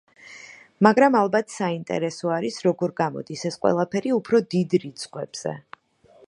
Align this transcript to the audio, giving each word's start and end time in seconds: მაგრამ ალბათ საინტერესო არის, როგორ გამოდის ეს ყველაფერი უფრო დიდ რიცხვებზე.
მაგრამ 0.85 1.17
ალბათ 1.19 1.53
საინტერესო 1.55 2.31
არის, 2.37 2.57
როგორ 2.69 2.95
გამოდის 3.03 3.45
ეს 3.51 3.59
ყველაფერი 3.67 4.15
უფრო 4.17 4.41
დიდ 4.57 4.77
რიცხვებზე. 4.87 5.55